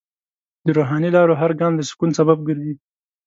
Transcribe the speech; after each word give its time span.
د 0.65 0.67
روحاني 0.77 1.09
لارو 1.15 1.33
هر 1.41 1.51
ګام 1.59 1.73
د 1.75 1.81
سکون 1.89 2.09
سبب 2.19 2.37
ګرځي. 2.47 2.73